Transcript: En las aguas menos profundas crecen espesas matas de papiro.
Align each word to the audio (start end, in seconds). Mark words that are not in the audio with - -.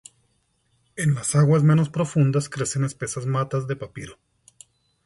En 0.95 1.13
las 1.13 1.35
aguas 1.35 1.61
menos 1.61 1.89
profundas 1.91 2.49
crecen 2.49 2.85
espesas 2.85 3.27
matas 3.27 3.67
de 3.67 3.75
papiro. 3.75 4.17